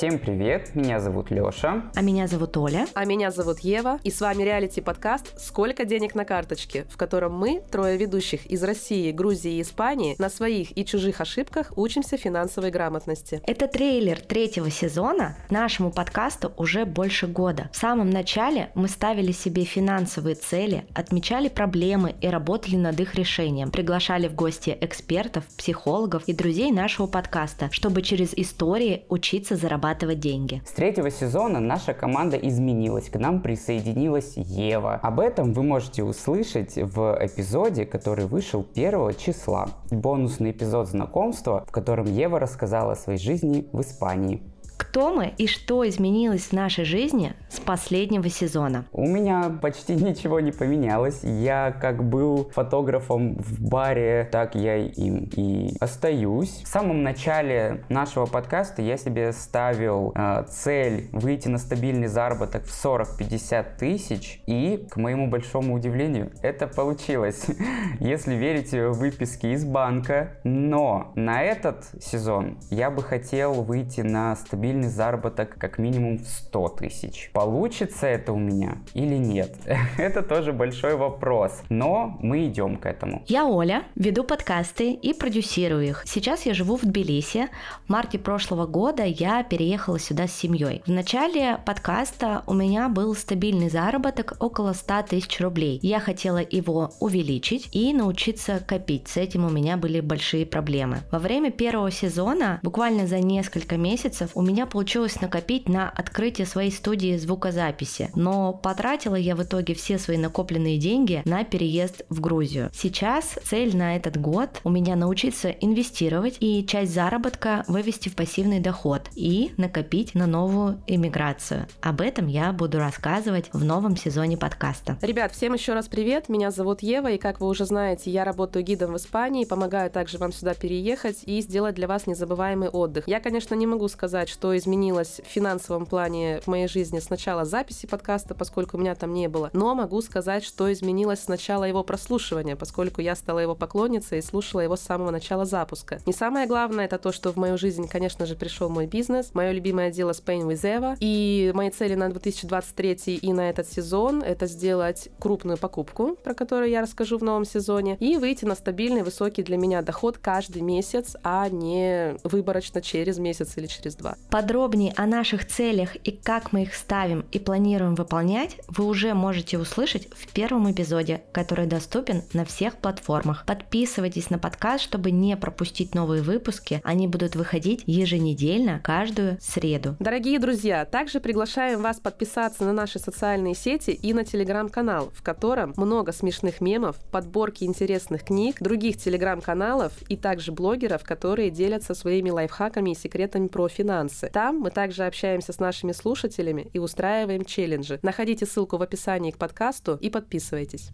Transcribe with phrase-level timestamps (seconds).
[0.00, 1.82] Всем привет, меня зовут Лёша.
[1.94, 2.86] А меня зовут Оля.
[2.94, 3.98] А меня зовут Ева.
[4.02, 9.12] И с вами реалити-подкаст «Сколько денег на карточке», в котором мы, трое ведущих из России,
[9.12, 13.42] Грузии и Испании, на своих и чужих ошибках учимся финансовой грамотности.
[13.46, 15.36] Это трейлер третьего сезона.
[15.50, 17.68] Нашему подкасту уже больше года.
[17.70, 23.70] В самом начале мы ставили себе финансовые цели, отмечали проблемы и работали над их решением.
[23.70, 30.62] Приглашали в гости экспертов, психологов и друзей нашего подкаста, чтобы через истории учиться зарабатывать деньги.
[30.66, 34.94] С третьего сезона наша команда изменилась, к нам присоединилась Ева.
[35.02, 39.68] Об этом вы можете услышать в эпизоде, который вышел 1 числа.
[39.90, 44.42] Бонусный эпизод знакомства, в котором Ева рассказала о своей жизни в Испании.
[44.90, 48.86] Кто мы и что изменилось в нашей жизни с последнего сезона?
[48.90, 51.20] У меня почти ничего не поменялось.
[51.22, 56.62] Я как был фотографом в баре, так я им и остаюсь.
[56.64, 62.84] В самом начале нашего подкаста я себе ставил э, цель выйти на стабильный заработок в
[62.84, 64.42] 40-50 тысяч.
[64.46, 67.46] И, к моему большому удивлению, это получилось.
[68.00, 70.40] Если верите в выписки из банка.
[70.42, 76.26] Но на этот сезон я бы хотел выйти на стабильный стабильный заработок как минимум в
[76.26, 77.30] 100 тысяч.
[77.32, 79.54] Получится это у меня или нет?
[79.98, 83.22] это тоже большой вопрос, но мы идем к этому.
[83.26, 86.02] Я Оля, веду подкасты и продюсирую их.
[86.06, 87.48] Сейчас я живу в Тбилиси.
[87.86, 90.82] В марте прошлого года я переехала сюда с семьей.
[90.86, 95.78] В начале подкаста у меня был стабильный заработок около 100 тысяч рублей.
[95.82, 99.08] Я хотела его увеличить и научиться копить.
[99.08, 100.98] С этим у меня были большие проблемы.
[101.10, 106.70] Во время первого сезона, буквально за несколько месяцев, у меня получилось накопить на открытие своей
[106.70, 112.70] студии звукозаписи, но потратила я в итоге все свои накопленные деньги на переезд в Грузию.
[112.72, 118.60] Сейчас цель на этот год у меня научиться инвестировать и часть заработка вывести в пассивный
[118.60, 121.66] доход и накопить на новую иммиграцию.
[121.80, 124.96] Об этом я буду рассказывать в новом сезоне подкаста.
[125.02, 128.64] Ребят, всем еще раз привет, меня зовут Ева, и как вы уже знаете, я работаю
[128.64, 133.08] гидом в Испании, помогаю также вам сюда переехать и сделать для вас незабываемый отдых.
[133.08, 137.44] Я, конечно, не могу сказать, что изменилось в финансовом плане в моей жизни с начала
[137.44, 139.50] записи подкаста, поскольку меня там не было.
[139.52, 144.22] Но могу сказать, что изменилось с начала его прослушивания, поскольку я стала его поклонницей и
[144.22, 146.00] слушала его с самого начала запуска.
[146.06, 149.50] И самое главное, это то, что в мою жизнь, конечно же, пришел мой бизнес, мое
[149.50, 150.96] любимое дело Spain with Eva.
[151.00, 156.70] И мои цели на 2023 и на этот сезон— это сделать крупную покупку, про которую
[156.70, 161.16] я расскажу в новом сезоне, и выйти на стабильный, высокий для меня доход каждый месяц,
[161.22, 164.16] а не выборочно через месяц или через два.
[164.50, 169.58] Подробнее о наших целях и как мы их ставим и планируем выполнять вы уже можете
[169.58, 173.44] услышать в первом эпизоде, который доступен на всех платформах.
[173.46, 176.80] Подписывайтесь на подкаст, чтобы не пропустить новые выпуски.
[176.82, 179.94] Они будут выходить еженедельно, каждую среду.
[180.00, 185.74] Дорогие друзья, также приглашаем вас подписаться на наши социальные сети и на телеграм-канал, в котором
[185.76, 192.90] много смешных мемов, подборки интересных книг, других телеграм-каналов и также блогеров, которые делятся своими лайфхаками
[192.90, 194.28] и секретами про финансы.
[194.40, 198.00] Там мы также общаемся с нашими слушателями и устраиваем челленджи.
[198.00, 200.88] Находите ссылку в описании к подкасту и подписывайтесь.